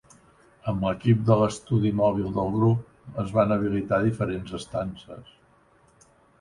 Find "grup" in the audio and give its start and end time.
2.57-2.89